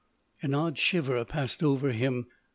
An 0.41 0.55
odd 0.55 0.79
shiver 0.79 1.23
passed 1.25 1.61
over 1.61 1.91
him. 1.91 2.25